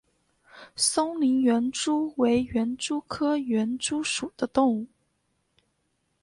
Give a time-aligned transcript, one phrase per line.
[0.75, 4.87] 松林园蛛为园蛛科园蛛属的动物。